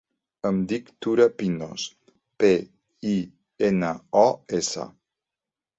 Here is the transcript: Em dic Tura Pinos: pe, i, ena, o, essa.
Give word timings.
Em 0.49 0.61
dic 0.71 0.87
Tura 1.05 1.27
Pinos: 1.41 1.85
pe, 2.45 2.51
i, 3.13 3.15
ena, 3.73 3.95
o, 4.25 4.29
essa. 4.63 4.93